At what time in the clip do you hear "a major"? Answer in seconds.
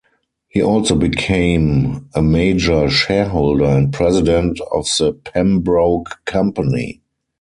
2.15-2.89